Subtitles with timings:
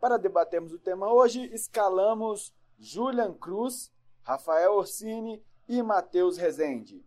[0.01, 3.93] Para debatermos o tema hoje, escalamos Julian Cruz,
[4.23, 7.05] Rafael Orsini e Matheus Rezende.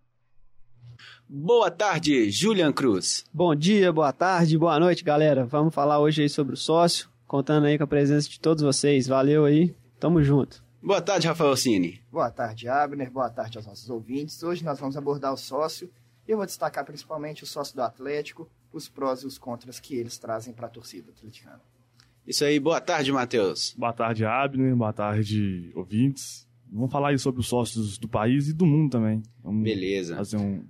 [1.27, 3.25] Boa tarde, Julian Cruz.
[3.33, 5.45] Bom dia, boa tarde, boa noite, galera.
[5.45, 9.07] Vamos falar hoje aí sobre o sócio, contando aí com a presença de todos vocês.
[9.07, 10.63] Valeu aí, tamo junto.
[10.81, 12.01] Boa tarde, Rafael Cine.
[12.11, 13.09] Boa tarde, Abner.
[13.09, 14.41] Boa tarde aos nossos ouvintes.
[14.43, 15.89] Hoje nós vamos abordar o sócio
[16.27, 19.95] e eu vou destacar principalmente o sócio do Atlético, os prós e os contras que
[19.95, 21.61] eles trazem para a torcida atleticana.
[22.27, 23.75] Isso aí, boa tarde, Matheus.
[23.77, 24.75] Boa tarde, Abner.
[24.75, 26.47] Boa tarde, ouvintes.
[26.71, 29.21] Vamos falar aí sobre os sócios do país e do mundo também.
[29.43, 30.15] Vamos Beleza.
[30.15, 30.63] fazer um,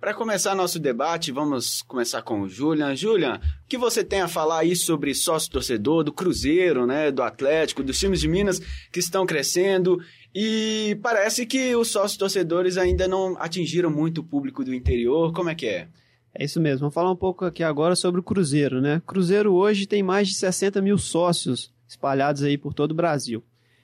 [0.00, 2.94] Para começar nosso debate, vamos começar com o Julian.
[2.94, 7.82] Julian, o que você tem a falar aí sobre sócio-torcedor do Cruzeiro, né, do Atlético,
[7.82, 8.60] dos times de Minas
[8.92, 9.98] que estão crescendo
[10.32, 15.32] e parece que os sócios-torcedores ainda não atingiram muito o público do interior.
[15.32, 15.88] Como é que é?
[16.32, 16.78] É isso mesmo.
[16.78, 19.02] Vamos falar um pouco aqui agora sobre o Cruzeiro, né?
[19.04, 23.42] Cruzeiro hoje tem mais de 60 mil sócios espalhados aí por todo o Brasil.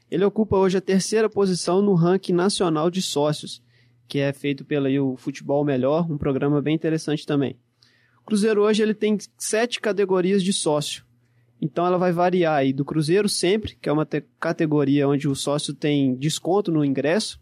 [0.09, 3.61] Ele ocupa hoje a terceira posição no ranking nacional de sócios,
[4.09, 7.57] que é feito pelo o Futebol Melhor, um programa bem interessante também.
[8.23, 11.05] O Cruzeiro hoje ele tem sete categorias de sócio.
[11.61, 15.35] Então ela vai variar aí do Cruzeiro sempre, que é uma te- categoria onde o
[15.35, 17.41] sócio tem desconto no ingresso.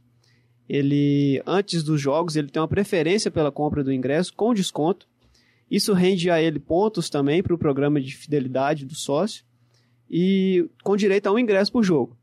[0.68, 5.08] Ele antes dos jogos ele tem uma preferência pela compra do ingresso com desconto.
[5.70, 9.44] Isso rende a ele pontos também para o programa de fidelidade do sócio
[10.10, 12.16] e com direito a um ingresso por jogo.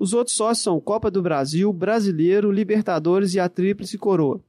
[0.00, 4.40] Os outros sócios são Copa do Brasil, Brasileiro, Libertadores e a Tríplice Coroa.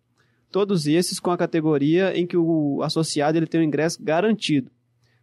[0.49, 4.71] Todos esses com a categoria em que o associado ele tem o ingresso garantido.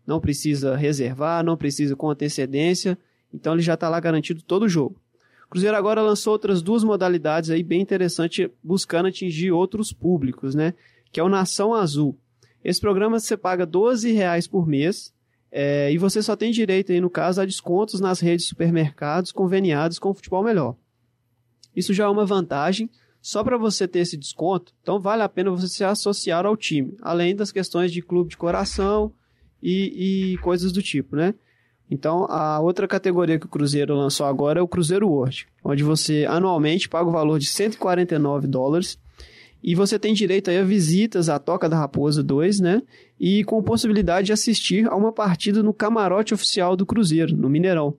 [0.07, 2.99] Não precisa reservar, não precisa com antecedência,
[3.33, 5.01] então ele já está lá garantido todo o jogo.
[5.47, 10.75] O Cruzeiro agora lançou outras duas modalidades aí bem interessantes, buscando atingir outros públicos, né?
[11.11, 12.15] Que é o Nação Azul.
[12.63, 15.11] Esse programa você paga 12 reais por mês
[15.51, 19.33] é, e você só tem direito aí, no caso, a descontos nas redes de supermercados
[19.33, 20.77] conveniados com o Futebol Melhor.
[21.75, 22.91] Isso já é uma vantagem.
[23.21, 26.97] Só para você ter esse desconto, então vale a pena você se associar ao time,
[27.03, 29.13] além das questões de clube de coração
[29.61, 31.35] e, e coisas do tipo, né?
[31.91, 36.27] Então, a outra categoria que o Cruzeiro lançou agora é o Cruzeiro World, onde você
[36.29, 38.99] anualmente paga o valor de 149 dólares
[39.63, 42.83] e você tem direito a visitas à Toca da Raposa 2, né?
[43.19, 47.97] E com possibilidade de assistir a uma partida no camarote oficial do Cruzeiro, no Mineirão.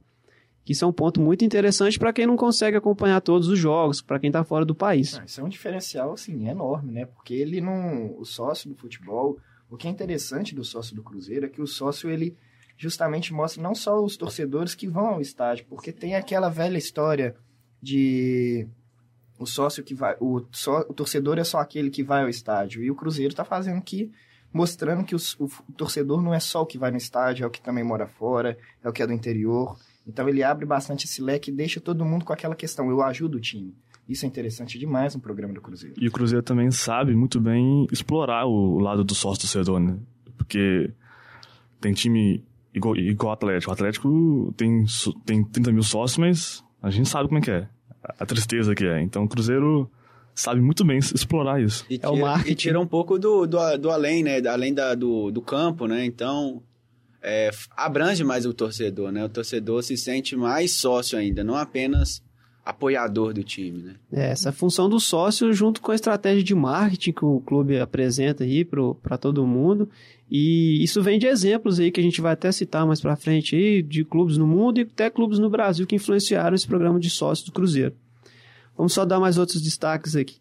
[0.64, 4.02] Que isso é um ponto muito interessante para quem não consegue acompanhar todos os jogos,
[4.02, 5.18] para quem está fora do país.
[5.18, 7.06] Ah, Isso é um diferencial, assim, enorme, né?
[7.06, 8.16] Porque ele não...
[8.18, 9.38] O sócio do futebol...
[9.70, 12.36] O que é interessante do sócio do Cruzeiro é que o sócio, ele
[12.76, 17.36] justamente mostra não só os torcedores que vão ao estádio, porque tem aquela velha história
[17.82, 18.68] de
[19.40, 22.84] o sócio que vai, o, só, o torcedor é só aquele que vai ao estádio.
[22.84, 24.12] E o Cruzeiro está fazendo que,
[24.54, 27.50] mostrando que o, o torcedor não é só o que vai no estádio, é o
[27.50, 29.80] que também mora fora, é o que é do interior.
[30.06, 33.38] Então ele abre bastante esse leque e deixa todo mundo com aquela questão, eu ajudo
[33.38, 33.74] o time.
[34.10, 35.96] Isso é interessante demais no programa do Cruzeiro.
[35.98, 39.98] E o Cruzeiro também sabe muito bem explorar o, lado do sócio torcedor, né?
[40.36, 40.92] Porque
[41.80, 43.72] tem time igual, igual o Atlético.
[43.72, 44.84] O Atlético tem,
[45.26, 47.70] tem 30 mil sócios, mas a gente sabe como é que é.
[48.04, 49.02] A, tristeza que é.
[49.02, 49.90] Então o Cruzeiro
[50.34, 51.86] sabe muito bem explorar isso.
[51.90, 52.52] E É o tira, marketing.
[52.52, 54.40] e tira um pouco do, do, do além, né?
[54.48, 56.06] Além da, do, do campo, né?
[56.06, 56.64] Então,
[57.22, 59.24] é, abrange mais o torcedor, né?
[59.26, 62.22] O torcedor se sente mais sócio ainda, não apenas
[62.70, 63.96] apoiador do time, né?
[64.12, 68.44] É, essa função do sócio junto com a estratégia de marketing que o clube apresenta
[68.44, 69.90] aí para todo mundo.
[70.30, 73.56] E isso vem de exemplos aí que a gente vai até citar mais para frente
[73.56, 77.10] aí, de clubes no mundo e até clubes no Brasil que influenciaram esse programa de
[77.10, 77.96] sócios do Cruzeiro.
[78.78, 80.38] Vamos só dar mais outros destaques aqui.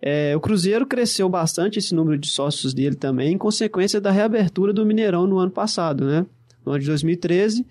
[0.00, 4.72] É, o Cruzeiro cresceu bastante esse número de sócios dele também, em consequência da reabertura
[4.72, 6.26] do Mineirão no ano passado, né?
[6.64, 7.66] No ano de 2013,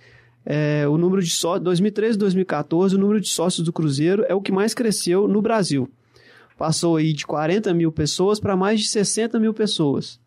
[0.46, 4.36] é, o número de sócios, 2013 e 2014, o número de sócios do Cruzeiro é
[4.36, 5.90] o que mais cresceu no Brasil.
[6.58, 10.20] Passou aí de 40 mil pessoas para mais de 60 mil pessoas.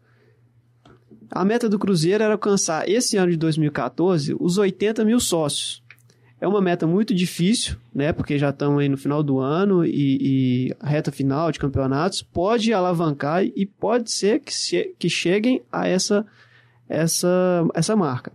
[1.30, 5.82] A meta do Cruzeiro era alcançar esse ano de 2014 os 80 mil sócios.
[6.38, 8.12] É uma meta muito difícil, né?
[8.12, 12.22] Porque já estamos aí no final do ano e, e reta final de campeonatos.
[12.22, 16.26] Pode alavancar e pode ser que, che que cheguem a essa,
[16.88, 18.32] essa, essa marca.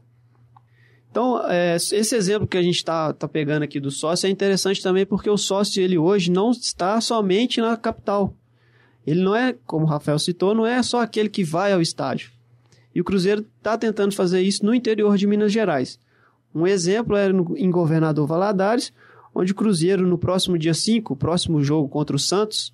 [1.11, 4.81] Então, é, esse exemplo que a gente está tá pegando aqui do sócio é interessante
[4.81, 8.33] também porque o sócio, ele hoje não está somente na capital.
[9.05, 12.31] Ele não é, como o Rafael citou, não é só aquele que vai ao estádio.
[12.95, 15.99] E o Cruzeiro está tentando fazer isso no interior de Minas Gerais.
[16.55, 18.93] Um exemplo é no, em Governador Valadares,
[19.35, 22.73] onde o Cruzeiro, no próximo dia 5, o próximo jogo contra o Santos,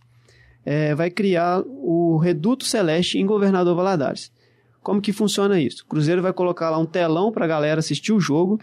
[0.64, 4.32] é, vai criar o Reduto Celeste em Governador Valadares.
[4.88, 5.84] Como que funciona isso?
[5.84, 8.58] O Cruzeiro vai colocar lá um telão para a galera assistir o jogo,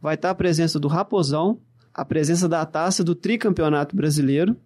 [0.00, 1.58] vai estar tá a presença do Raposão,
[1.92, 4.56] a presença da taça do tricampeonato brasileiro.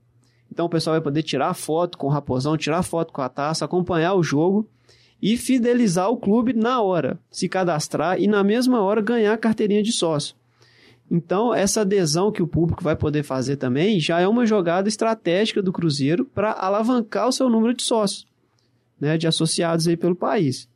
[0.49, 3.65] Então o pessoal vai poder tirar foto com o Raposão, tirar foto com a taça,
[3.65, 4.71] acompanhar o jogo
[5.21, 9.83] e fidelizar o clube na hora, se cadastrar e na mesma hora ganhar a carteirinha
[9.83, 10.37] de sócio.
[11.11, 15.61] Então, essa adesão que o público vai poder fazer também já é uma jogada estratégica
[15.61, 18.25] do Cruzeiro para alavancar o seu número de sócios,
[19.01, 20.71] né, de associados aí pelo país.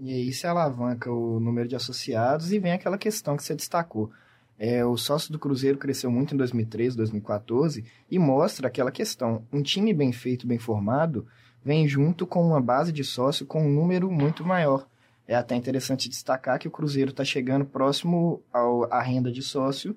[0.00, 4.10] E aí se alavanca o número de associados e vem aquela questão que você destacou.
[4.58, 9.44] É, o sócio do Cruzeiro cresceu muito em 2013, 2014 e mostra aquela questão.
[9.52, 11.26] Um time bem feito, bem formado,
[11.64, 14.86] vem junto com uma base de sócio com um número muito maior.
[15.26, 18.42] É até interessante destacar que o Cruzeiro está chegando próximo
[18.90, 19.94] à renda de sócio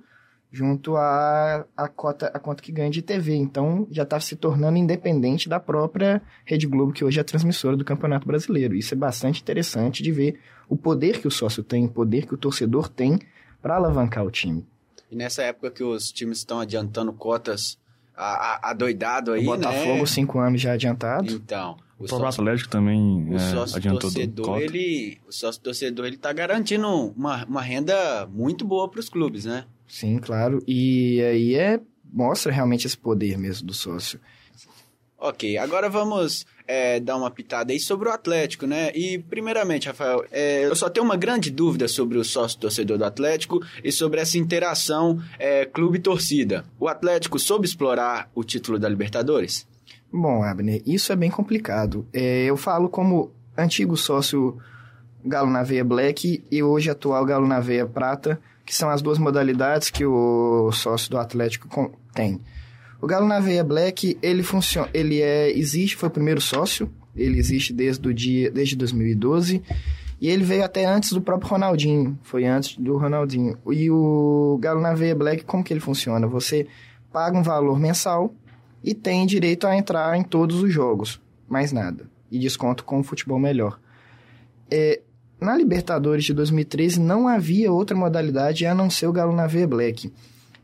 [0.51, 3.35] junto à, à, cota, a conta que ganha de TV.
[3.35, 7.77] Então, já está se tornando independente da própria Rede Globo, que hoje é a transmissora
[7.77, 8.75] do Campeonato Brasileiro.
[8.75, 12.33] Isso é bastante interessante de ver o poder que o sócio tem, o poder que
[12.33, 13.17] o torcedor tem
[13.61, 14.67] para alavancar o time.
[15.09, 17.79] E nessa época que os times estão adiantando cotas
[18.13, 20.05] adoidado aí, o Botafogo, né?
[20.05, 21.31] cinco anos já adiantado.
[21.31, 26.05] Então, o, o sócio, Atlético também o é, sócio adiantou torcedor, ele, o sócio torcedor
[26.05, 29.65] ele tá garantindo uma, uma renda muito boa para os clubes, né?
[29.91, 30.63] Sim, claro.
[30.65, 34.19] E aí é mostra realmente esse poder mesmo do sócio.
[35.17, 38.89] Ok, agora vamos é, dar uma pitada aí sobre o Atlético, né?
[38.95, 43.59] E, primeiramente, Rafael, é, eu só tenho uma grande dúvida sobre o sócio-torcedor do Atlético
[43.83, 46.65] e sobre essa interação é, clube-torcida.
[46.79, 49.67] O Atlético soube explorar o título da Libertadores?
[50.11, 52.07] Bom, Abner, isso é bem complicado.
[52.11, 54.57] É, eu falo como antigo sócio
[55.23, 58.41] Galo na Veia Black e hoje atual Galo na Veia Prata,
[58.71, 62.39] que são as duas modalidades que o sócio do Atlético tem.
[63.01, 67.37] O Galo na Veia Black, ele funciona, ele é existe, foi o primeiro sócio, ele
[67.37, 69.61] existe desde o dia desde 2012
[70.21, 73.57] e ele veio até antes do próprio Ronaldinho, foi antes do Ronaldinho.
[73.71, 76.25] E o Galo na Veia Black, como que ele funciona?
[76.27, 76.65] Você
[77.11, 78.33] paga um valor mensal
[78.81, 81.19] e tem direito a entrar em todos os jogos,
[81.49, 82.09] mais nada.
[82.31, 83.77] E desconto com o futebol melhor.
[84.69, 85.01] É,
[85.41, 89.67] na Libertadores de 2013 não havia outra modalidade a não ser o Galo na Veia
[89.67, 90.11] Black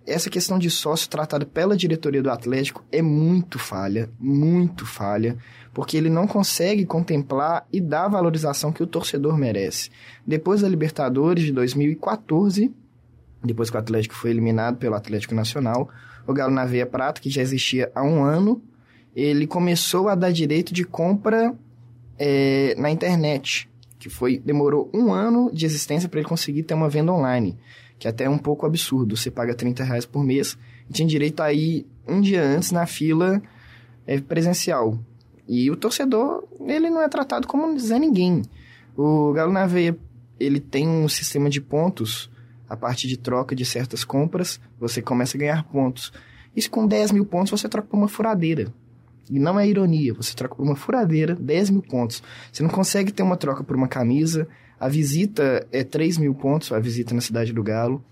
[0.08, 5.38] essa questão de sócio tratada pela diretoria do Atlético é muito falha, muito falha,
[5.74, 9.90] porque ele não consegue contemplar e dar a valorização que o torcedor merece.
[10.26, 12.74] Depois da Libertadores de 2014,
[13.44, 15.90] depois que o Atlético foi eliminado pelo Atlético Nacional,
[16.26, 18.64] o Galo na Veia Prata, que já existia há um ano,
[19.14, 21.54] ele começou a dar direito de compra
[22.18, 26.90] é, na internet, que foi demorou um ano de existência para ele conseguir ter uma
[26.90, 27.58] venda online
[28.00, 29.16] que até é um pouco absurdo.
[29.16, 30.58] Você paga 30 reais por mês
[30.90, 33.42] e tinha direito a ir um dia antes na fila
[34.06, 34.98] é, presencial.
[35.48, 38.42] E o torcedor, ele não é tratado como Zé Ninguém.
[38.96, 39.98] O Galo na Veia,
[40.40, 42.30] ele tem um sistema de pontos
[42.70, 46.12] a partir de troca de certas compras, você começa a ganhar pontos.
[46.54, 48.74] Isso com 10 mil pontos você troca por uma furadeira.
[49.30, 52.24] E não é ironia, você troca por uma furadeira 10 mil pontos.
[52.52, 54.48] Você não consegue ter uma troca por uma camisa,
[54.80, 58.04] a visita é 3 mil pontos, a visita na Cidade do Galo.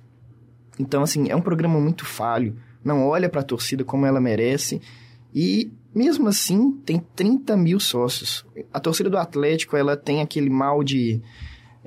[0.79, 2.55] Então, assim, é um programa muito falho.
[2.83, 4.81] Não olha para a torcida como ela merece.
[5.33, 8.45] E, mesmo assim, tem 30 mil sócios.
[8.73, 11.21] A torcida do Atlético, ela tem aquele mal de...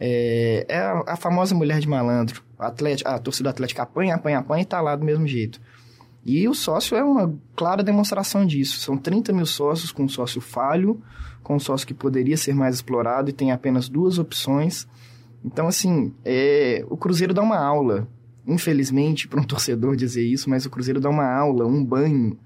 [0.01, 2.43] É, é a, a, famosa mulher de malandro.
[2.57, 5.61] Atlético, a torcida do Atlético apanha, apanha, apanha e tá lá do mesmo jeito.
[6.29, 8.81] E o sócio é uma clara demonstração disso.
[8.81, 11.03] São 30 mil sócios com um sócio falho,
[11.43, 14.87] com um sócio que poderia ser mais explorado e tem apenas duas opções.
[15.43, 18.07] Então, assim, é, o Cruzeiro dá uma aula.
[18.47, 22.39] Infelizmente, para um torcedor dizer isso, mas o Cruzeiro dá uma aula, um banho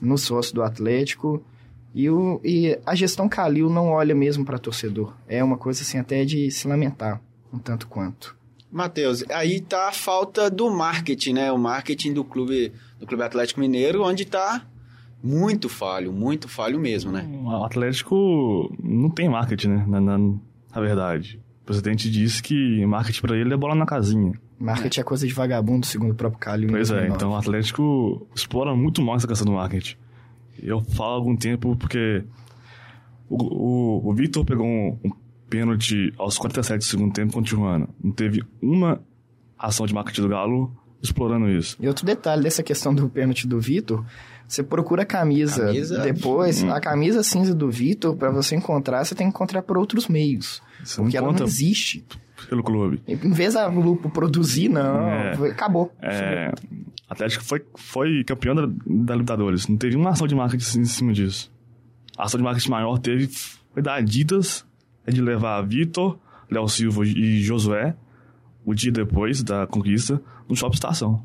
[0.00, 1.44] no sócio do Atlético.
[1.92, 5.16] E, o, e a gestão Calil não olha mesmo para torcedor.
[5.26, 7.20] É uma coisa assim até de se lamentar,
[7.52, 8.36] um tanto quanto.
[8.76, 11.50] Matheus, aí tá a falta do marketing, né?
[11.50, 14.66] O marketing do clube, do clube Atlético Mineiro, onde está
[15.22, 17.26] muito falho, muito falho mesmo, né?
[17.42, 19.84] O Atlético não tem marketing, né?
[19.88, 21.40] Na, na, na verdade.
[21.62, 24.38] O presidente disse que marketing para ele é bola na casinha.
[24.58, 26.68] Marketing é, coisa de vagabundo, segundo o próprio Calil.
[26.68, 27.16] Pois é, 2009.
[27.16, 29.96] então o Atlético explora muito mal essa questão do marketing.
[30.62, 32.24] Eu falo há algum tempo porque
[33.28, 35.10] o, o, o Vitor pegou um, um
[35.48, 37.88] pênalti aos 47 do segundo tempo contra o Tijuana.
[38.02, 39.00] Não teve uma
[39.58, 41.76] ação de marketing do Galo explorando isso.
[41.80, 44.04] E outro detalhe dessa questão do pênalti do Vitor,
[44.48, 45.98] você procura a camisa, Camisa?
[46.00, 50.08] depois, a camisa cinza do Vitor, pra você encontrar, você tem que encontrar por outros
[50.08, 50.62] meios.
[50.84, 52.04] Você não porque ela não existe.
[52.48, 53.00] pelo clube.
[53.06, 55.32] Em vez da Lupo produzir, não, É.
[55.50, 55.92] acabou.
[56.02, 56.52] É,
[57.08, 59.66] o Atlético foi, foi campeão da, da Libertadores.
[59.68, 61.52] Não teve uma ação de marketing em cima disso.
[62.16, 63.28] A ação de marketing maior teve
[63.72, 64.64] foi da Adidas,
[65.06, 66.18] é de levar Vitor,
[66.50, 67.94] Léo Silva e Josué,
[68.64, 71.22] o dia depois da conquista, no Shopping Estação.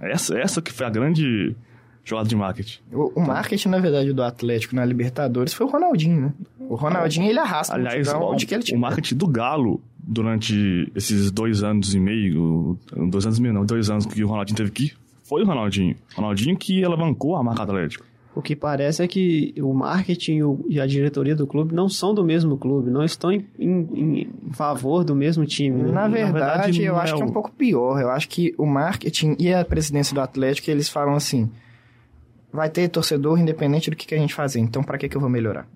[0.00, 1.56] Essa, essa que foi a grande
[2.04, 2.78] jogada de marketing.
[2.92, 6.32] O, o marketing, na verdade, do Atlético na Libertadores foi o Ronaldinho, né?
[6.58, 8.78] O Ronaldinho, ele arrasta Aliás, o, onde que ele o tiver.
[8.78, 12.78] marketing do Galo, durante esses dois anos e meio,
[13.10, 14.92] dois anos e meio não, dois anos que o Ronaldinho teve aqui,
[15.24, 15.96] foi o Ronaldinho.
[16.14, 18.06] Ronaldinho que alavancou a marca Atlético.
[18.38, 22.22] O que parece é que o marketing e a diretoria do clube não são do
[22.24, 25.82] mesmo clube, não estão em, em- em favor do mesmo time.
[25.82, 25.90] né?
[25.90, 28.00] Na verdade, verdade, eu acho é que é um pouco pior.
[28.00, 31.50] Eu acho que o marketing e a presidência do Atlético, eles falam assim:
[32.52, 35.20] vai ter torcedor independente do que, que a gente fazer, então pra que, que eu
[35.20, 35.66] vou melhorar?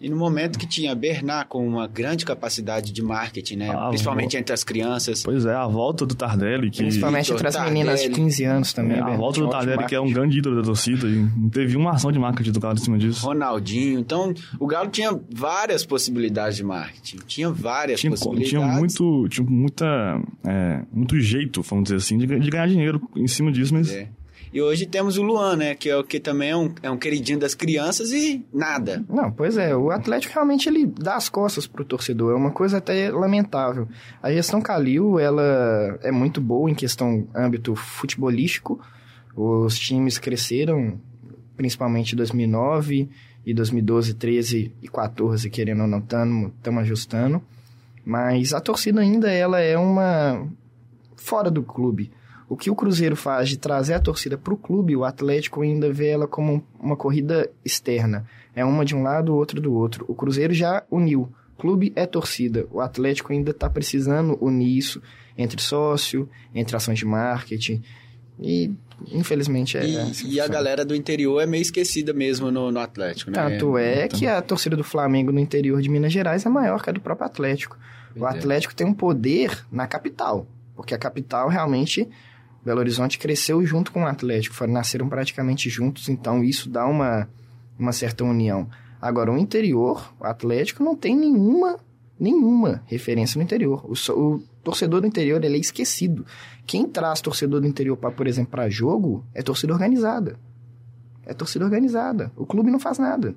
[0.00, 3.70] E no momento que tinha Bernard com uma grande capacidade de marketing, né?
[3.70, 5.22] Ah, Principalmente entre as crianças.
[5.22, 6.78] Pois é, a volta do Tardelli, que...
[6.78, 7.78] Principalmente Vitor entre as Tardelli.
[7.78, 8.96] meninas de 15 anos também.
[8.96, 11.76] É, a volta do Tardelli, que é um grande ídolo da torcida, e não teve
[11.76, 13.26] uma ação de marketing do Galo em cima disso.
[13.26, 13.98] Ronaldinho.
[14.00, 17.18] Então, o Galo tinha várias possibilidades de marketing.
[17.26, 18.48] Tinha várias Tinha, possibilidades.
[18.50, 23.26] tinha muito, tinha muita, é, muito jeito, vamos dizer assim, de, de ganhar dinheiro em
[23.26, 24.08] cima disso, mas É.
[24.52, 25.74] E hoje temos o Luan, né?
[25.76, 29.04] Que é o que também é um, é um queridinho das crianças e nada.
[29.08, 32.78] Não, pois é, o Atlético realmente ele dá as costas pro torcedor, é uma coisa
[32.78, 33.88] até lamentável.
[34.20, 38.80] A gestão Calil, ela é muito boa em questão âmbito futebolístico.
[39.36, 41.00] Os times cresceram,
[41.56, 43.08] principalmente em 2009
[43.46, 47.40] e 2012, 13 e 14, querendo ou não, estamos ajustando.
[48.04, 50.44] Mas a torcida ainda ela é uma
[51.14, 52.10] fora do clube.
[52.50, 55.90] O que o Cruzeiro faz de trazer a torcida para o clube, o Atlético ainda
[55.92, 58.26] vê ela como um- uma corrida externa.
[58.56, 60.04] É uma de um lado, outra do outro.
[60.08, 61.32] O Cruzeiro já uniu.
[61.56, 62.66] Clube é torcida.
[62.72, 65.00] O Atlético ainda está precisando unir isso
[65.38, 67.82] entre sócio, entre ações de marketing.
[68.42, 68.72] E,
[69.12, 69.86] infelizmente, é.
[69.86, 73.36] E, assim e a galera do interior é meio esquecida mesmo no, no Atlético, né?
[73.36, 76.90] Tanto é que a torcida do Flamengo no interior de Minas Gerais é maior que
[76.90, 77.76] a do próprio Atlético.
[78.16, 78.38] O Pois é.
[78.38, 82.08] Atlético tem um poder na capital, porque a capital realmente,
[82.64, 87.28] Belo Horizonte cresceu junto com o Atlético, foram, nasceram praticamente juntos, então isso dá uma,
[87.78, 88.68] uma certa união.
[89.00, 91.78] Agora, o interior, o Atlético não tem nenhuma,
[92.18, 93.84] nenhuma referência no interior.
[93.86, 96.26] O, o torcedor do interior ele é esquecido.
[96.66, 100.38] Quem traz torcedor do interior, para, por exemplo, para jogo, é torcida organizada.
[101.24, 102.30] É torcida organizada.
[102.36, 103.34] O clube não faz nada.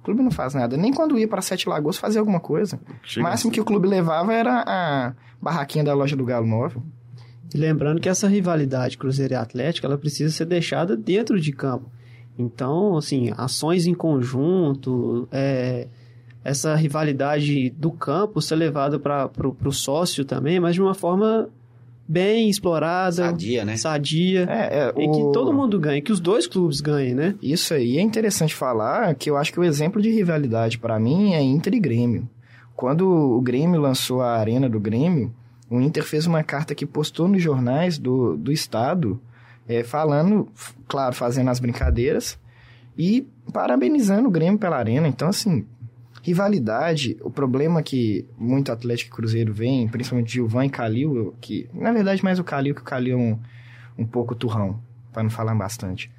[0.00, 0.76] O clube não faz nada.
[0.76, 2.78] Nem quando ia para Sete Lagoas fazer alguma coisa.
[3.16, 6.82] O máximo que o clube levava era a barraquinha da loja do Galo Móvel.
[7.54, 11.90] E lembrando que essa rivalidade Cruzeiro e Atlético, ela precisa ser deixada dentro de campo.
[12.38, 15.86] Então, assim, ações em conjunto, é,
[16.44, 19.30] essa rivalidade do campo ser levada para
[19.64, 21.48] o sócio também, mas de uma forma
[22.08, 23.76] bem explorada, Sadia, né?
[23.76, 27.34] sadia, É, é, e o- que todo mundo ganhe, que os dois clubes ganhem, né?
[27.42, 31.32] Isso aí é interessante falar que eu acho que o exemplo de rivalidade para mim
[31.34, 32.28] é Inter e Grêmio.
[32.76, 35.32] Quando o Grêmio lançou a arena do Grêmio,
[35.68, 39.20] o Inter fez uma carta que postou nos jornais do, do estado,
[39.68, 40.48] é, falando,
[40.86, 42.38] claro, fazendo as brincadeiras
[42.96, 45.08] e parabenizando o Grêmio pela arena.
[45.08, 45.66] Então, assim,
[46.22, 51.92] rivalidade, o problema que muito Atlético e Cruzeiro vem, principalmente Gilvan e Calil, que na
[51.92, 53.38] verdade mais o Calil, que o Calil é um,
[53.98, 54.80] um pouco turrão,
[55.12, 56.10] para não falar bastante.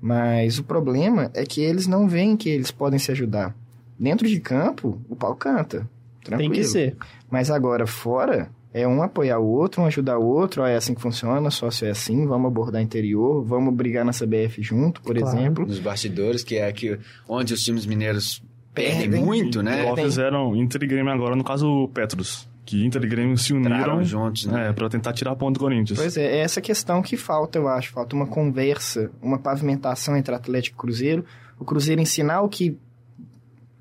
[0.00, 3.54] Mas o problema é que eles não veem que eles podem se ajudar.
[3.98, 5.88] Dentro de campo, o pau canta.
[6.22, 6.52] Tranquilo.
[6.52, 6.96] Tem que ser.
[7.30, 8.50] Mas agora, fora,
[8.82, 10.62] é um apoiar o outro, um ajudar o outro.
[10.62, 14.62] Ó, é assim que funciona, sócio é assim, vamos abordar interior, vamos brigar na CBF
[14.62, 15.36] junto, por Claro.
[15.38, 15.66] exemplo.
[15.66, 18.42] Nos bastidores, que é aqui onde os times mineiros
[18.74, 19.24] perdem, Perdem.
[19.24, 19.80] muito, né?
[19.80, 23.54] igual fizeram Inter e Grêmio agora, no caso o Petros, que Inter e Grêmio se
[23.54, 24.68] uniram juntos, né?
[24.68, 25.98] é, pra tentar tirar a ponta do Corinthians.
[25.98, 27.90] Pois é, é essa questão que falta, eu acho.
[27.92, 31.24] Falta uma conversa, uma pavimentação entre Atlético e Cruzeiro.
[31.58, 32.76] O Cruzeiro ensinar o que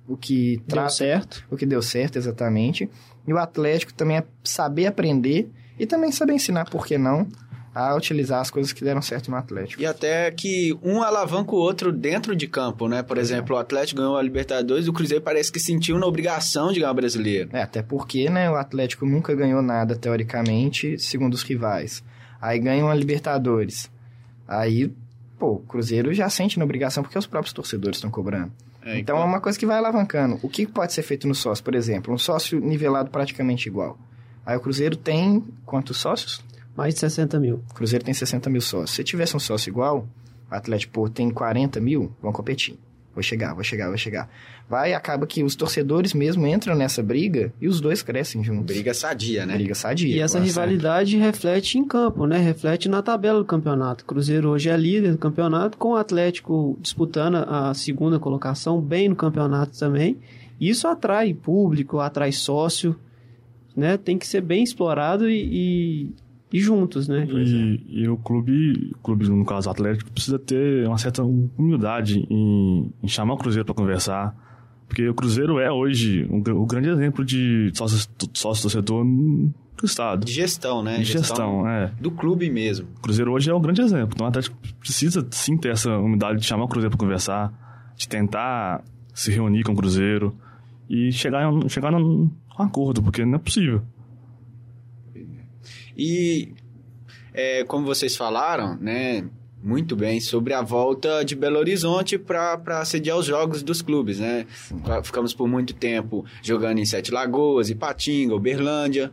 [0.08, 1.44] o que Deu trata, certo.
[1.50, 2.88] o que deu certo exatamente.
[3.27, 7.27] E o Atlético também é saber aprender e também saber ensinar, por que não?
[7.75, 9.82] a utilizar as coisas que deram certo no Atlético.
[9.82, 13.03] E até que um alavanca o outro dentro de campo, né?
[13.03, 16.79] Por exemplo, o Atlético ganhou a Libertadores, o Cruzeiro parece que sentiu na obrigação de
[16.79, 17.50] ganhar o brasileiro.
[17.51, 22.01] É, até porque, né, o Atlético nunca ganhou nada, teoricamente, segundo os rivais.
[22.41, 23.91] Aí ganha uma Libertadores.
[24.48, 24.89] Aí,
[25.38, 28.53] pô, o Cruzeiro já sente na obrigação porque os próprios torcedores estão cobrando.
[28.86, 30.39] É, então é uma coisa que vai alavancando.
[30.44, 32.13] O que pode ser feito no sócio, por exemplo?
[32.13, 33.98] Um sócio nivelado praticamente igual.
[34.46, 36.44] Aí o Cruzeiro tem quantos sócios?
[36.77, 37.63] Mais de 60 mil.
[37.72, 38.92] O Cruzeiro tem 60 mil sócios.
[38.92, 40.08] Se tivesse um sócio igual,
[40.51, 42.77] o Atlético pô, tem 40 mil, vão competir.
[43.16, 44.30] Vou chegar, vou chegar, vou chegar.
[44.68, 48.66] Vai, acaba que os torcedores mesmo entram nessa briga e os dois crescem juntos.
[48.66, 49.54] Briga sadia, né?
[49.54, 50.14] Briga sadia.
[50.14, 52.38] E essa rivalidade reflete em campo, né?
[52.38, 54.04] Reflete na tabela do campeonato.
[54.04, 59.08] O Cruzeiro hoje é líder do campeonato, com o Atlético disputando a segunda colocação, bem
[59.08, 60.18] no campeonato também.
[60.60, 63.00] Isso atrai público, atrai sócio,
[63.74, 63.96] né?
[63.96, 66.14] Tem que ser bem explorado e, e,
[66.56, 67.28] e juntos, né?
[67.30, 72.26] E, e o clube, o clube, no caso o Atlético, precisa ter uma certa humildade
[72.30, 74.34] em, em chamar o Cruzeiro para conversar.
[74.88, 79.46] Porque o Cruzeiro é hoje um, o grande exemplo de sócio, sócio do
[79.84, 80.26] Estado.
[80.26, 80.98] De gestão, né?
[81.00, 81.92] De gestão, é.
[82.00, 82.88] Do clube mesmo.
[83.00, 84.12] O Cruzeiro hoje é um grande exemplo.
[84.14, 88.08] Então o Atlético precisa sim ter essa humildade de chamar o Cruzeiro para conversar, de
[88.08, 88.82] tentar
[89.14, 90.34] se reunir com o Cruzeiro
[90.90, 93.82] e chegar, chegar num acordo, porque não é possível.
[95.98, 96.54] E
[97.34, 99.25] é, como vocês falaram, né?
[99.62, 104.46] Muito bem, sobre a volta de Belo Horizonte para sediar os jogos dos clubes, né?
[105.04, 109.12] Ficamos por muito tempo jogando em Sete Lagoas, Ipatinga, Uberlândia.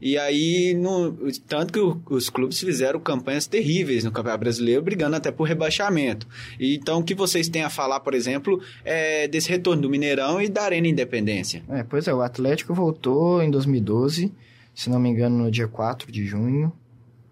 [0.00, 1.16] E aí, no,
[1.48, 6.28] tanto que o, os clubes fizeram campanhas terríveis no Campeonato Brasileiro, brigando até por rebaixamento.
[6.60, 10.40] E, então, o que vocês têm a falar, por exemplo, é desse retorno do Mineirão
[10.40, 11.64] e da Arena Independência?
[11.68, 14.32] É, pois é, o Atlético voltou em 2012,
[14.78, 16.72] se não me engano, no dia 4 de junho.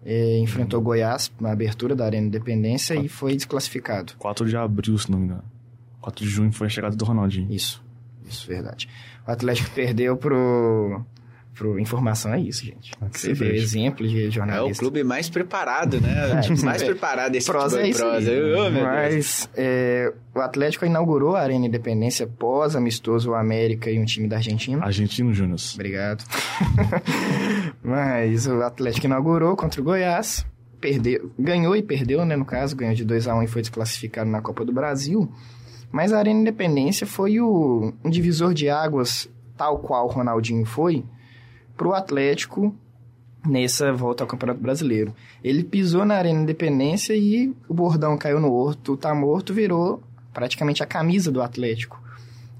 [0.03, 4.15] É, enfrentou Goiás na abertura da Arena Independência e foi desclassificado.
[4.17, 5.43] 4 de abril, se não me engano.
[6.01, 7.49] 4 de junho foi a chegada do Ronaldinho.
[7.49, 7.81] Isso,
[8.27, 8.89] isso, verdade.
[9.25, 11.05] O Atlético perdeu pro
[11.57, 12.91] pro informação é isso, gente.
[13.11, 14.79] Que Você vê exemplo de É o jornalista.
[14.79, 16.37] clube mais preparado, né?
[16.37, 16.85] É, Tipo, mais é.
[16.85, 18.31] preparado desse prosa futebol é e prosa.
[18.31, 18.73] Deus.
[18.73, 24.27] Mas é, o Atlético inaugurou a Arena Independência pós amistoso o América e um time
[24.27, 24.83] da Argentina.
[24.83, 25.59] Argentino Júnior.
[25.73, 26.23] Obrigado.
[27.83, 30.45] Mas o Atlético inaugurou contra o Goiás,
[30.79, 34.29] perdeu, ganhou e perdeu, né, no caso, ganhou de 2 a 1 e foi desclassificado
[34.29, 35.31] na Copa do Brasil.
[35.91, 41.03] Mas a Arena Independência foi o um divisor de águas, tal qual o Ronaldinho foi,
[41.77, 42.75] pro Atlético
[43.45, 45.15] nessa volta ao Campeonato Brasileiro.
[45.43, 50.83] Ele pisou na Arena Independência e o bordão caiu no horto, tá morto, virou praticamente
[50.83, 52.01] a camisa do Atlético.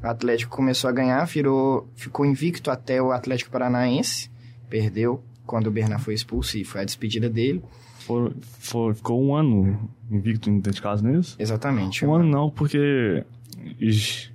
[0.02, 4.30] O Atlético começou a ganhar, virou, ficou invicto até o Atlético Paranaense,
[4.70, 7.64] perdeu quando o Bernard foi expulso e foi a despedida dele.
[8.08, 11.36] For, for, ficou um ano invicto dentro de casa nisso?
[11.38, 12.06] Exatamente.
[12.06, 13.24] Um ano não, porque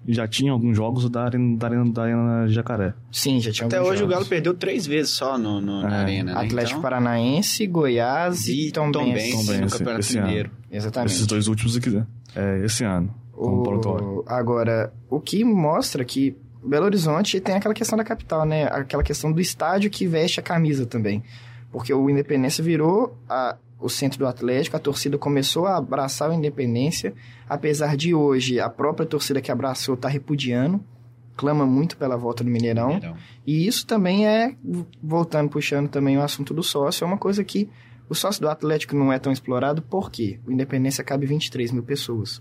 [0.06, 2.92] já tinha alguns jogos da Arena, da arena, da arena Jacaré.
[3.10, 4.14] Sim, já tinha Até alguns hoje o jogos.
[4.14, 6.40] Galo perdeu três vezes só no, no- na É, Arena, né?
[6.40, 9.14] Atlético então, Paranaense, Goiás e, e Tom, Tom Benz.
[9.14, 10.26] Benz Tom no Campeonato esse ano.
[10.26, 10.50] Mineiro.
[10.70, 11.12] Exatamente.
[11.14, 12.02] Esses dois últimos aqui,
[12.36, 13.14] é, esse ano.
[13.34, 14.22] O...
[14.26, 18.64] Agora, o que mostra que Belo Horizonte tem aquela questão da capital, né?
[18.64, 21.22] Aquela questão do estádio que veste a camisa também.
[21.72, 26.32] Porque o Independência virou a- o centro do Atlético, a torcida começou a abraçar o
[26.32, 27.12] Independência,
[27.48, 30.80] apesar de hoje a própria torcida que abraçou tá repudiando,
[31.36, 32.88] clama muito pela volta do Mineirão.
[32.94, 33.16] Mineirão.
[33.44, 34.54] E isso também é,
[35.02, 37.68] voltando, puxando também o assunto do sócio, é uma coisa que
[38.08, 40.38] o sócio do Atlético não é tão explorado, por quê?
[40.46, 42.40] O Independência cabe 23 mil pessoas.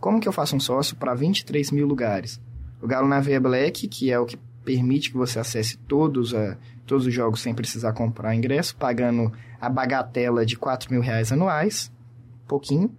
[0.00, 2.40] Como que eu faço um sócio para 23 mil lugares?
[2.82, 6.56] O Galo na Veia Black, que é o que permite que você acesse todos, a,
[6.86, 11.90] todos os jogos sem precisar comprar ingresso, pagando a bagatela de 4 mil reais anuais,
[12.46, 12.90] pouquinho,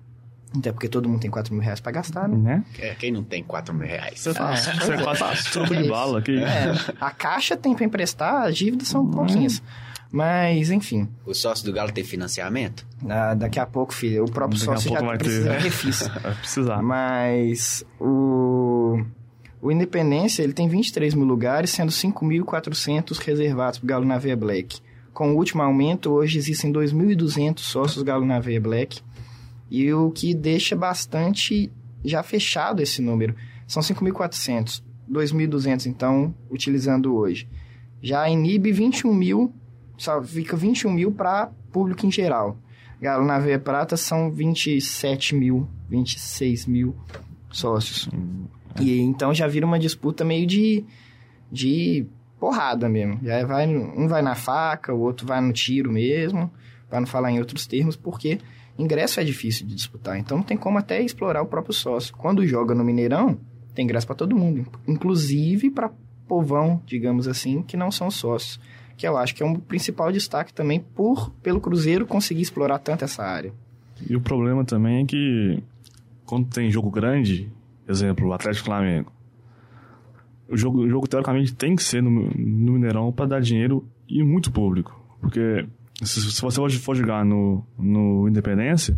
[0.57, 2.37] até porque todo mundo tem 4 mil reais para gastar, né?
[2.37, 2.63] Né?
[2.79, 4.19] É, quem não tem 4 mil reais?
[4.19, 5.51] Isso é quase fácil.
[5.51, 6.21] troco de bala.
[6.21, 6.37] Que...
[6.43, 9.61] É, a caixa tem para emprestar, as dívidas são pouquinhas.
[10.13, 12.85] Mas, enfim, O sócio do Galo tem financiamento?
[13.09, 15.57] ah, daqui a pouco, filho, o próprio Daqui sócio já vai precisa ter.
[15.57, 16.07] de refis.
[16.21, 16.81] Vai precisar.
[16.81, 18.50] Mas o,
[19.61, 24.35] o Independência ele tem 23 mil lugares, sendo 5.400 reservados para o Galo na Veia
[24.35, 24.79] Black.
[25.13, 29.01] Com o último aumento, hoje existem 2.200 sócios Galo na Veia Black.
[29.69, 31.71] E o que deixa bastante
[32.03, 33.35] já fechado esse número.
[33.67, 34.81] São 5.400.
[35.09, 37.47] 2.200, então, utilizando hoje.
[38.01, 39.53] Já inibe 21 mil,
[39.97, 42.57] só fica 21 mil para público em geral.
[42.99, 46.95] Galo na Veia Prata são 27 mil, 26 mil
[47.51, 48.09] sócios.
[48.79, 50.85] E então já vira uma disputa meio de,
[51.51, 52.05] de
[52.39, 53.19] porrada mesmo.
[53.23, 56.49] Já vai, um vai na faca, o outro vai no tiro mesmo,
[56.89, 58.39] para não falar em outros termos, porque
[58.77, 60.17] ingresso é difícil de disputar.
[60.17, 62.15] Então não tem como até explorar o próprio sócio.
[62.15, 63.37] Quando joga no Mineirão,
[63.75, 65.91] tem ingresso para todo mundo, inclusive para
[66.27, 68.59] povão, digamos assim, que não são sócios.
[68.97, 73.03] Que eu acho que é um principal destaque também por pelo Cruzeiro conseguir explorar tanto
[73.03, 73.53] essa área.
[74.09, 75.63] E o problema também é que
[76.25, 77.51] quando tem jogo grande,
[77.87, 79.11] exemplo, o Atlético Flamengo,
[80.47, 84.21] o jogo, o jogo teoricamente tem que ser no, no Mineirão para dar dinheiro e
[84.21, 84.99] muito público.
[85.21, 85.65] Porque
[86.03, 88.97] se, se você hoje for jogar no, no Independência,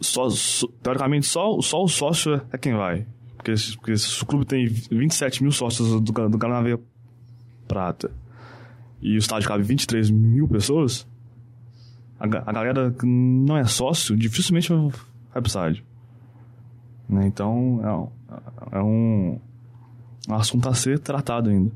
[0.00, 3.06] só, só, teoricamente só, só o sócio é quem vai.
[3.36, 6.80] Porque, porque se o clube tem 27 mil sócios do, do Carnaval
[7.66, 8.10] Prata
[9.00, 11.06] e o estádio cabe 23 mil pessoas,
[12.18, 14.90] a, a galera que não é sócio dificilmente vai
[15.32, 15.84] pro estádio.
[17.08, 17.26] Né?
[17.26, 18.10] Então,
[18.72, 19.38] é, é um,
[20.28, 21.70] um assunto a ser tratado ainda.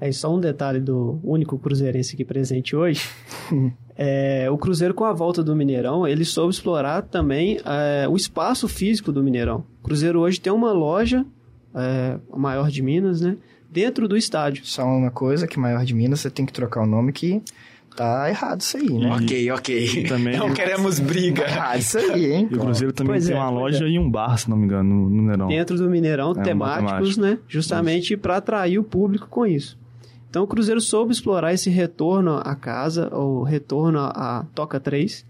[0.00, 3.08] É só um detalhe do único cruzeirense aqui presente hoje.
[3.96, 8.66] é, o Cruzeiro, com a volta do Mineirão, ele soube explorar também é, o espaço
[8.66, 9.64] físico do Mineirão.
[9.80, 11.24] O Cruzeiro hoje tem uma loja,
[11.72, 13.36] é, a maior de Minas, né?
[13.70, 14.66] Dentro do estádio.
[14.66, 17.40] Só uma coisa, que maior de Minas, você tem que trocar o nome que
[17.96, 19.10] tá errado isso aí, né?
[19.14, 20.04] Ok, ok.
[20.08, 21.42] Também- Não queremos briga.
[21.42, 22.48] Errado isso aí, hein?
[22.50, 24.64] E o Cruzeiro também Pois tem é, uma loja e um bar, se não me
[24.64, 25.48] engano, no, no Mineirão.
[25.48, 27.38] Dentro do Mineirão, É, temáticos, né?
[27.48, 29.78] Justamente para atrair o público com isso.
[30.28, 35.26] Então o Cruzeiro soube explorar esse retorno à casa, ou retorno à Toca 3,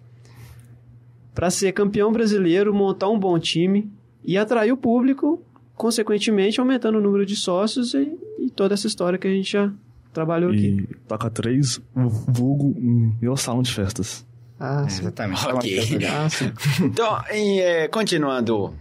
[1.34, 3.90] para ser campeão brasileiro, montar um bom time
[4.24, 5.42] e atrair o público,
[5.74, 9.72] consequentemente aumentando o número de sócios e, e toda essa história que a gente já
[10.12, 10.86] trabalhou aqui.
[10.90, 12.74] E toca três, vulgo,
[13.20, 14.24] meu salão de festas.
[14.58, 15.00] Ah, É, sim.
[15.02, 15.46] exatamente.
[15.46, 15.98] Ok.
[16.08, 16.52] Ah, sim.
[16.84, 18.74] Então, em, é, continuando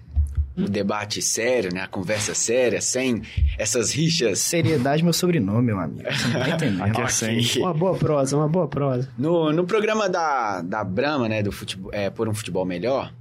[0.56, 1.82] o debate sério, né?
[1.82, 3.22] A conversa séria, sem
[3.58, 4.38] essas rixas.
[4.40, 6.04] Seriedade, meu sobrenome, meu amigo.
[6.04, 6.86] Tá.
[6.86, 7.42] Aqui é sem.
[7.58, 9.10] Uma boa prosa, uma boa prosa.
[9.18, 13.12] No, no programa da, da Brahma, né, do futebol, é, Por um Futebol Melhor,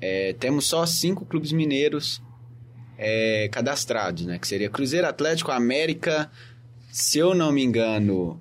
[0.00, 2.20] é, temos só cinco clubes mineiros
[2.98, 4.38] é, cadastrados, né?
[4.38, 6.30] Que seria Cruzeiro, Atlético, América,
[6.90, 8.40] se eu não me engano,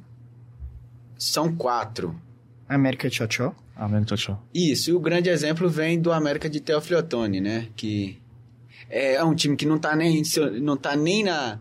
[1.18, 2.20] são quatro.
[2.68, 3.54] América Tchotchó.
[4.06, 4.44] Tchau, tchau.
[4.54, 7.70] Isso, e o grande exemplo vem do América de Teófilo Otoni, né?
[7.76, 8.20] Que
[8.90, 10.22] é um time que não tá nem,
[10.62, 11.60] não tá nem na,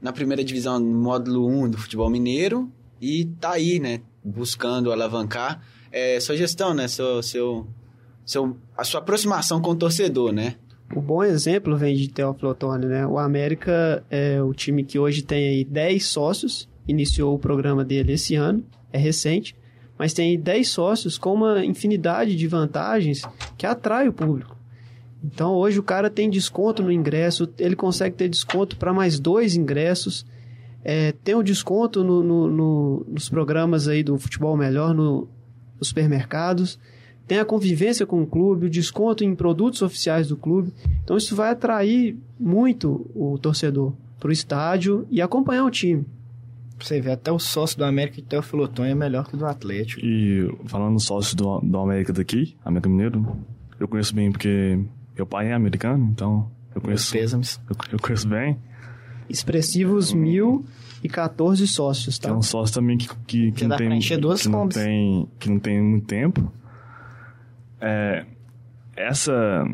[0.00, 4.00] na primeira divisão, no módulo 1 do futebol mineiro, e tá aí, né?
[4.24, 6.88] Buscando alavancar é, sua gestão, né?
[6.88, 7.68] Seu, seu,
[8.26, 10.56] seu, a sua aproximação com o torcedor, né?
[10.94, 13.06] O bom exemplo vem de Teófilo Otoni, né?
[13.06, 18.12] O América é o time que hoje tem aí 10 sócios, iniciou o programa dele
[18.12, 19.56] esse ano, é recente,
[19.98, 23.22] mas tem aí 10 sócios com uma infinidade de vantagens
[23.56, 24.56] que atrai o público.
[25.24, 29.56] Então hoje o cara tem desconto no ingresso, ele consegue ter desconto para mais dois
[29.56, 30.24] ingressos,
[30.84, 35.26] é, tem o desconto no- no- no- nos programas aí do futebol melhor no,
[35.78, 36.78] nos supermercados,
[37.26, 40.72] tem a convivência com o clube, o desconto em produtos oficiais do clube.
[41.02, 46.04] Então isso vai atrair muito o torcedor para o estádio e acompanhar o time.
[46.78, 49.46] Você ver, até o sócio do América de Teófilo Otoni é melhor que o do
[49.46, 50.04] Atlético.
[50.04, 53.36] E falando sócio do, do América daqui, América Mineiro,
[53.78, 54.78] eu conheço bem porque
[55.16, 57.60] meu pai é americano, então eu conheço, pêsames.
[57.70, 58.58] eu, eu conheço bem.
[59.28, 60.64] Expressivos mil
[61.02, 62.34] e 14 sócios, é tá?
[62.34, 64.16] um sócio também que, que, que não tem, que
[64.48, 66.52] não tem que não tem muito tempo.
[67.86, 68.24] É,
[68.96, 69.64] essa,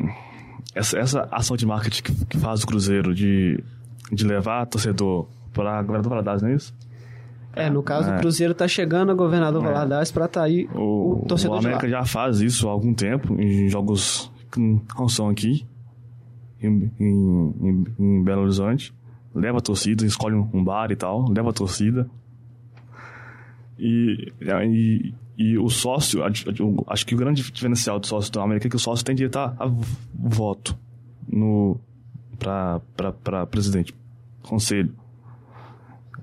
[0.75, 3.63] essa essa ação de marketing que, que faz o Cruzeiro de,
[4.11, 6.73] de levar torcedor para a Governador Valadares, não é isso?
[7.53, 8.15] É, no caso É.
[8.15, 11.59] o Cruzeiro tá chegando a governador Valadares para atrair o, O, torcedor o.
[11.59, 14.59] América já faz isso há algum tempo, em jogos que
[14.97, 15.65] não são aqui,
[16.61, 18.93] em, em, em- em Belo Horizonte.
[19.33, 22.09] Leva a torcida, escolhe um bar e tal, leva a torcida.
[23.79, 28.69] E, e, e o sócio, acho que o grande diferencial do sócio do América é
[28.69, 29.71] que o sócio tem direito a, a
[30.13, 30.77] voto
[31.27, 31.79] no
[32.37, 33.93] para presidente,
[34.43, 34.93] conselho.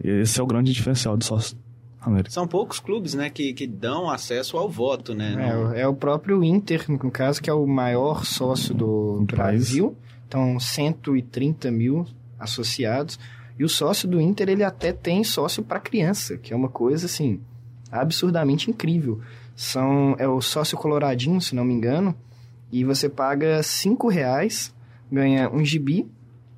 [0.03, 1.63] E esse é o grande diferencial do sócio do
[2.01, 2.31] América.
[2.31, 5.35] São poucos clubes, né, que, que dão acesso ao voto, né?
[5.75, 9.63] É, é o próprio Inter, no caso, que é o maior sócio do Do país.
[9.63, 9.97] Brasil.
[10.27, 12.07] Então, 130 mil
[12.39, 13.19] associados.
[13.59, 17.07] E o sócio do Inter, ele até tem sócio para criança, que é uma coisa,
[17.07, 17.41] assim,
[17.91, 19.21] absurdamente incrível.
[19.57, 22.15] São, é o sócio coloradinho, se não me engano,
[22.71, 24.75] e você paga 5 reais,
[25.11, 26.07] ganha um gibi,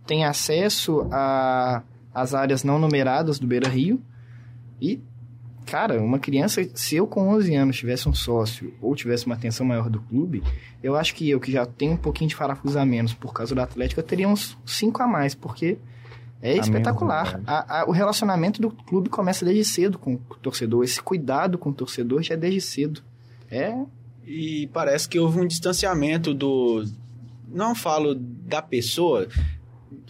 [0.06, 4.02] tem acesso a as áreas não numeradas do Beira Rio
[4.80, 5.00] e
[5.66, 9.64] Cara, uma criança, se eu com 11 anos tivesse um sócio ou tivesse uma atenção
[9.64, 10.42] maior do clube,
[10.82, 13.54] eu acho que eu, que já tenho um pouquinho de parafuso a menos por causa
[13.54, 15.78] do Atlético, eu teria uns 5 a mais, porque
[16.42, 17.40] é espetacular.
[17.46, 21.70] A- a- o relacionamento do clube começa desde cedo com o torcedor, esse cuidado com
[21.70, 23.02] o torcedor já é desde cedo.
[23.50, 23.74] É.
[24.26, 26.84] E parece que houve um distanciamento do.
[27.52, 29.26] Não falo da pessoa,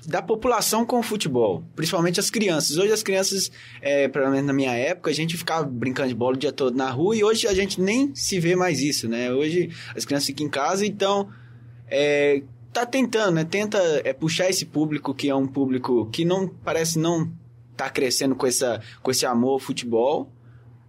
[0.07, 2.77] da população com o futebol, principalmente as crianças.
[2.77, 6.37] Hoje as crianças, é, pelo menos na minha época, a gente ficava brincando de bola
[6.37, 9.33] o dia todo na rua e hoje a gente nem se vê mais isso, né?
[9.33, 11.29] Hoje as crianças ficam em casa, então
[11.89, 13.45] é, tá tentando, né?
[13.45, 17.31] Tenta é, puxar esse público que é um público que não parece não
[17.77, 20.31] tá crescendo com, essa, com esse amor ao futebol,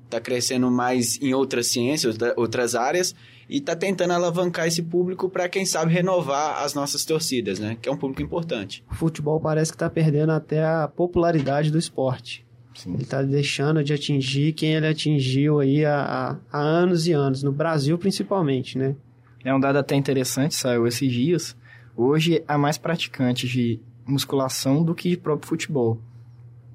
[0.09, 3.15] tá crescendo mais em outras ciências, outras áreas
[3.49, 7.77] e está tentando alavancar esse público para, quem sabe, renovar as nossas torcidas, né?
[7.81, 8.83] Que é um público importante.
[8.89, 12.45] O futebol parece que está perdendo até a popularidade do esporte.
[12.73, 12.93] Sim.
[12.93, 17.51] Ele está deixando de atingir quem ele atingiu aí há, há, anos e anos, no
[17.51, 18.95] Brasil principalmente, né?
[19.43, 21.55] É um dado até interessante, saiu esses dias.
[22.01, 26.01] Hoje há mais praticantes de musculação do que de próprio futebol.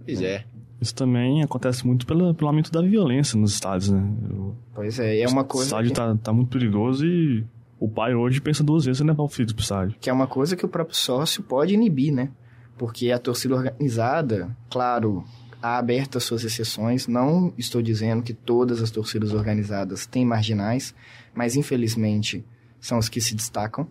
[0.05, 0.45] Pois é.
[0.81, 4.09] Isso também acontece muito pelo, pelo aumento da violência nos estádios, né?
[4.73, 5.65] Pois é, é uma coisa.
[5.65, 5.97] O estádio que...
[5.97, 7.45] tá, tá muito perigoso e
[7.81, 9.97] o pai hoje pensa duas vezes em levar o filho pro estádio.
[10.01, 12.31] Que é uma coisa que o próprio sócio pode inibir, né?
[12.79, 15.25] Porque a torcida organizada, claro,
[15.61, 17.09] há abertas suas exceções.
[17.09, 20.95] Não estou dizendo que todas as torcidas organizadas têm marginais,
[21.35, 22.45] mas infelizmente
[22.79, 23.89] são os que se destacam.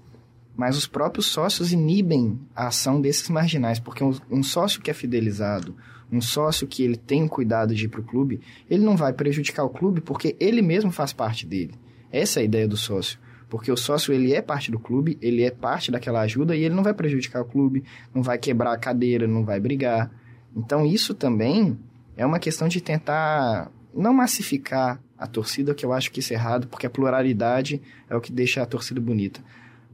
[0.56, 5.76] Mas os próprios sócios inibem a ação desses marginais, porque um sócio que é fidelizado,
[6.12, 8.40] um sócio que ele tem o cuidado de ir para o clube,
[8.70, 11.74] ele não vai prejudicar o clube porque ele mesmo faz parte dele.
[12.12, 13.20] Essa é a ideia do sócio.
[13.50, 16.74] Porque o sócio, ele é parte do clube, ele é parte daquela ajuda e ele
[16.74, 20.12] não vai prejudicar o clube, não vai quebrar a cadeira, não vai brigar.
[20.56, 21.78] Então, isso também
[22.18, 26.36] é uma questão de tentar não massificar a torcida, que eu acho que isso é
[26.36, 29.42] errado, porque a pluralidade é o que deixa a torcida bonita.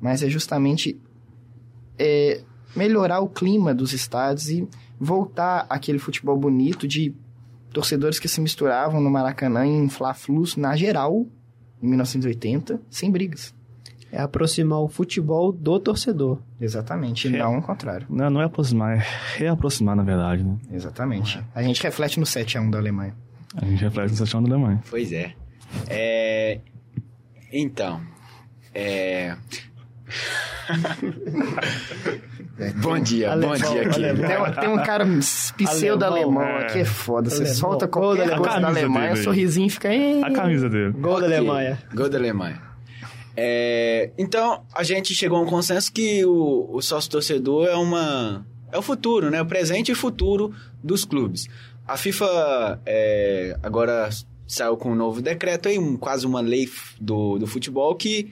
[0.01, 0.99] Mas é justamente
[1.97, 2.41] é,
[2.75, 4.67] melhorar o clima dos estádios e
[4.99, 7.13] voltar aquele futebol bonito de
[7.71, 11.25] torcedores que se misturavam no Maracanã em Fla-Flus na geral,
[11.81, 13.53] em 1980, sem brigas.
[14.11, 16.39] É aproximar o futebol do torcedor.
[16.59, 18.05] Exatamente, e não o contrário.
[18.09, 19.05] Não, não é aproximar, é
[19.37, 20.57] reaproximar, na verdade, né?
[20.69, 21.37] Exatamente.
[21.37, 21.43] É.
[21.55, 23.15] A gente reflete no 7x1 da Alemanha.
[23.55, 24.83] A gente reflete no 7x1 da Alemanha.
[24.89, 25.33] Pois é.
[25.87, 26.59] é...
[27.53, 28.01] Então,
[28.73, 29.37] é...
[32.81, 34.01] bom dia, alemão, bom dia aqui.
[34.01, 35.05] Tem, tem, um cara
[35.57, 37.29] pseudo alemão, alemão aqui, é foda.
[37.29, 37.55] Você alemão.
[37.55, 39.89] solta qualquer Gol coisa da Alemanha, o sorrisinho fica...
[40.23, 40.91] A camisa dele.
[40.91, 41.29] Gol okay.
[41.29, 41.79] da Alemanha.
[41.93, 42.61] Gol da Alemanha.
[43.35, 48.45] É, então, a gente chegou a um consenso que o, o sócio-torcedor é uma...
[48.71, 49.41] É o futuro, né?
[49.41, 51.47] O presente e o futuro dos clubes.
[51.87, 54.09] A FIFA é, agora
[54.47, 56.69] saiu com um novo decreto aí, um, quase uma lei
[56.99, 58.31] do, do futebol que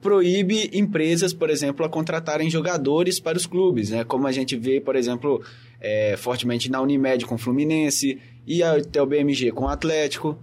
[0.00, 4.04] proíbe empresas, por exemplo, a contratarem jogadores para os clubes, né?
[4.04, 5.42] Como a gente vê, por exemplo,
[5.80, 10.38] é, fortemente na Unimed com o Fluminense e até o BMG com o Atlético.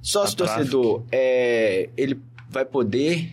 [0.00, 3.30] Sócio-torcedor, é, ele vai poder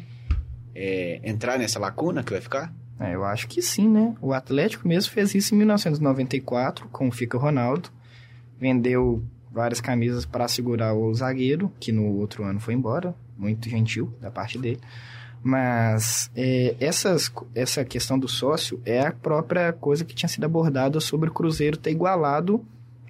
[0.73, 2.73] é, entrar nessa lacuna que vai ficar?
[2.99, 4.15] É, eu acho que sim, né?
[4.21, 7.89] O Atlético mesmo fez isso em 1994 com o Fica Ronaldo.
[8.59, 13.15] Vendeu várias camisas para segurar o zagueiro, que no outro ano foi embora.
[13.37, 14.79] Muito gentil da parte dele.
[15.47, 20.99] Mas é, essas, essa questão do sócio é a própria coisa que tinha sido abordada
[20.99, 22.65] sobre o Cruzeiro ter igualado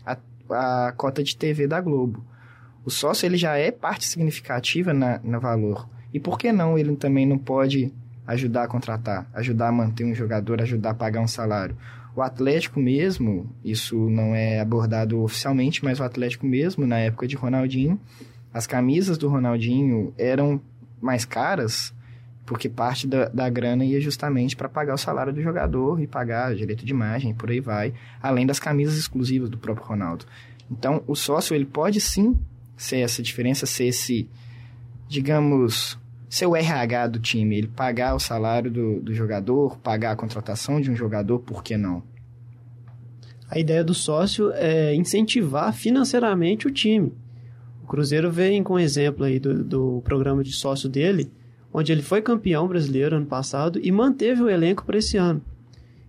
[0.05, 0.17] a,
[0.49, 2.21] a cota de TV da Globo.
[2.83, 5.87] O sócio ele já é parte significativa na, no valor.
[6.13, 7.93] E por que não ele também não pode
[8.27, 11.77] ajudar a contratar, ajudar a manter um jogador, ajudar a pagar um salário?
[12.13, 17.37] O Atlético mesmo, isso não é abordado oficialmente, mas o Atlético mesmo, na época de
[17.37, 17.97] Ronaldinho,
[18.53, 20.59] as camisas do Ronaldinho eram
[20.99, 21.94] mais caras
[22.45, 26.55] porque parte da, da grana ia justamente para pagar o salário do jogador e pagar
[26.55, 30.25] direito de imagem por aí vai, além das camisas exclusivas do próprio Ronaldo.
[30.69, 32.37] Então, o sócio, ele pode sim
[32.77, 34.29] ser essa diferença, ser esse,
[35.07, 35.97] digamos,
[36.29, 40.79] ser o RH do time, ele pagar o salário do, do jogador, pagar a contratação
[40.79, 42.03] de um jogador, por que não?
[43.49, 47.13] A ideia do sócio é incentivar financeiramente o time.
[47.83, 51.31] O Cruzeiro vem com exemplo aí do, do programa de sócio dele,
[51.75, 55.41] onde ele foi campeão brasileiro ano passado e manteve o elenco para esse ano.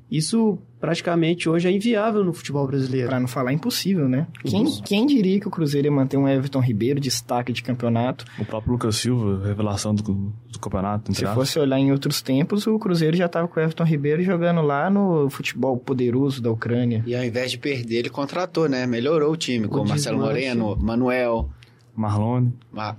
[0.08, 3.08] Isso praticamente hoje é inviável no futebol brasileiro.
[3.08, 4.28] Para não falar impossível, né?
[4.44, 8.24] Quem, quem, diria que o Cruzeiro ia manter um Everton Ribeiro destaque de campeonato?
[8.38, 11.12] O próprio Lucas Silva, revelação do, do campeonato.
[11.12, 14.62] Se fosse olhar em outros tempos, o Cruzeiro já estava com o Everton Ribeiro jogando
[14.62, 17.02] lá no futebol poderoso da Ucrânia.
[17.04, 18.86] E ao invés de perder, ele contratou, né?
[18.86, 21.50] Melhorou o time, o com Marcelo Moreno, Manuel.
[21.96, 22.52] Marlone.
[22.72, 22.94] Ma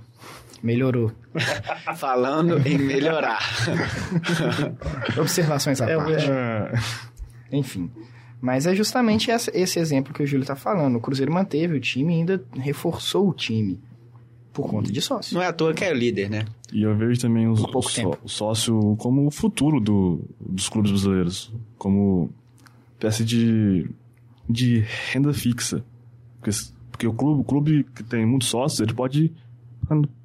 [0.62, 1.12] Melhorou.
[1.96, 3.38] Falando em melhorar.
[5.18, 6.30] Observações à é, parte.
[6.30, 6.72] É.
[7.52, 7.90] Enfim.
[8.40, 10.96] Mas é justamente essa, esse exemplo que o Júlio está falando.
[10.96, 13.80] O Cruzeiro manteve o time e ainda reforçou o time.
[14.52, 15.34] por conta de sócio.
[15.34, 16.44] Não é à toa que é líder, né?
[16.72, 18.18] E eu vejo também os, pouco o, tempo.
[18.22, 21.52] o sócio como o futuro do, dos clubes brasileiros.
[21.76, 22.30] Como
[22.94, 23.90] espécie de,
[24.48, 25.84] de renda fixa.
[26.40, 26.50] Porque,
[26.90, 29.32] porque o clube, o clube que tem muitos sócios, ele pode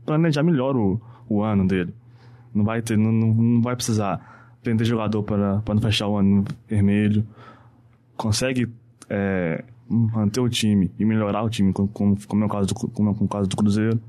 [0.06, 1.94] planejar melhor o, o ano dele.
[2.54, 6.46] Não vai, ter, não, não vai precisar vender jogador para, para não fechar o ano
[6.68, 7.26] vermelho.
[8.16, 8.70] Consegue
[9.10, 11.88] é, manter o time e melhorar o time, como,
[12.28, 14.00] como, é o caso do, como é o caso do Cruzeiro.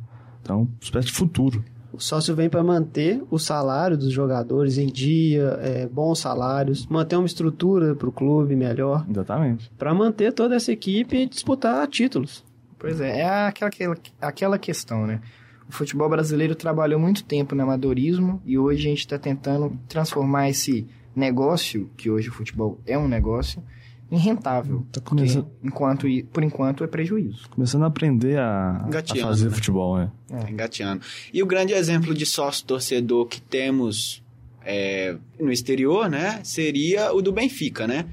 [0.43, 1.65] Então, espécie de futuro.
[1.93, 7.17] O sócio vem para manter o salário dos jogadores em dia, é, bons salários, manter
[7.17, 9.71] uma estrutura para o clube melhor, Exatamente.
[9.79, 12.45] para manter toda essa equipe e disputar títulos.
[12.79, 15.21] Pois é, é aquela, aquela, aquela questão, né?
[15.69, 20.51] O futebol brasileiro trabalhou muito tempo no amadorismo e hoje a gente está tentando transformar
[20.51, 23.63] esse negócio, que hoje o futebol é um negócio,
[24.11, 24.87] em rentável.
[24.93, 27.49] Tá Porque começando, enquanto, por enquanto é prejuízo.
[27.51, 29.51] começando a aprender a, a fazer né?
[29.55, 30.11] futebol, é.
[30.29, 31.03] Tá engateando.
[31.33, 34.23] E o grande exemplo de sócio-torcedor que temos
[34.65, 36.41] é, no exterior, né?
[36.45, 38.07] Seria o do Benfica, né?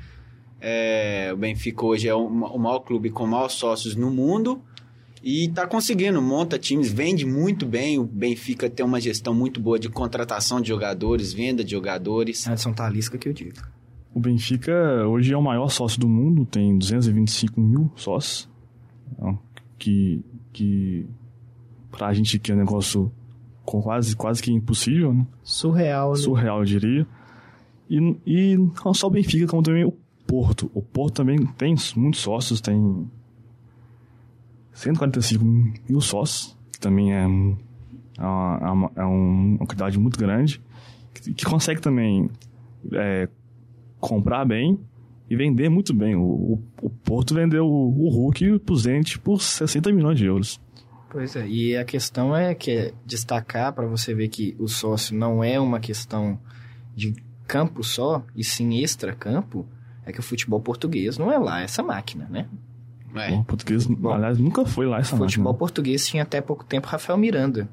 [0.59, 4.61] É, o Benfica hoje é o, o maior clube com maiores sócios no mundo
[5.23, 7.99] e tá conseguindo, monta times, vende muito bem.
[7.99, 12.47] O Benfica tem uma gestão muito boa de contratação de jogadores, venda de jogadores.
[12.47, 13.57] Adson Talisca que eu digo.
[14.13, 14.73] O Benfica
[15.07, 18.49] hoje é o maior sócio do mundo, tem 225 mil sócios.
[19.13, 19.37] Então,
[19.77, 21.05] que, que
[21.91, 23.11] pra gente que é um negócio
[23.63, 25.25] com quase, quase que impossível, né?
[25.43, 26.17] Surreal, né?
[26.17, 27.07] surreal, eu diria.
[27.87, 29.93] E, e não só o Benfica, como também o
[30.25, 30.71] Porto.
[30.73, 33.07] O Porto também tem muitos sócios, tem
[34.81, 35.43] 145
[35.89, 40.61] mil sócios, que também é, é, uma, é é um- uma quantidade muito grande,
[41.13, 42.29] que, que consegue também
[42.93, 43.27] é,
[43.99, 44.79] comprar bem
[45.29, 46.15] e vender muito bem.
[46.15, 50.59] O, o, o Porto vendeu o, o Hulk pro Zenit por 60 milhões de euros.
[51.09, 55.15] Pois é, e a questão é que é destacar para você ver que o sócio
[55.15, 56.39] não é uma questão
[56.95, 57.13] de
[57.45, 59.65] campo só, e sim extra-campo,
[60.05, 62.47] é que o futebol português não é lá essa máquina, né?
[63.15, 63.31] É.
[63.31, 65.59] O português, aliás, nunca foi lá essa futebol máquina.
[65.59, 67.67] português tinha até pouco tempo Rafael Miranda.